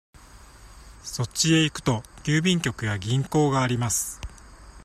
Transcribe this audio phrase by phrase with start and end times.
[1.03, 4.19] そっちへ行くと、郵便局や銀行があります。